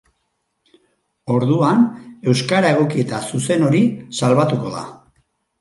[1.35, 1.83] Orduan
[2.33, 3.83] euskara egoki eta zuzen hori
[4.23, 4.87] salbatuko da.